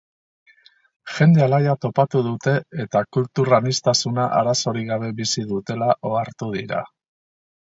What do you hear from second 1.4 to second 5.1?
alaia topatu dute eta kultur aniztasuna arazorik